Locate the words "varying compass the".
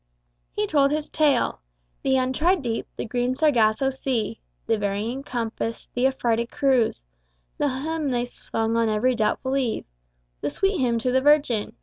4.75-6.07